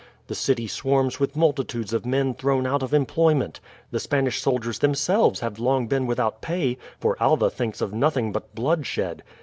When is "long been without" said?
5.59-6.41